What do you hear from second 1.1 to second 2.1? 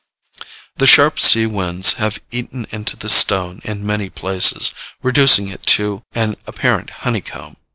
sea winds